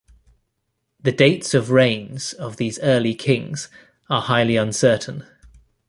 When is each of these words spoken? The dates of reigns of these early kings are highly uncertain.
The 0.99 1.11
dates 1.11 1.53
of 1.53 1.69
reigns 1.69 2.33
of 2.33 2.57
these 2.57 2.79
early 2.79 3.13
kings 3.13 3.69
are 4.09 4.23
highly 4.23 4.55
uncertain. 4.55 5.27